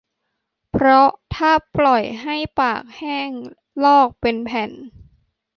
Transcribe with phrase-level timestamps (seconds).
[0.71, 3.29] เพราะถ้าปล่อยให้ปากแห้ง
[3.83, 4.71] ลอกเป็นแผ่น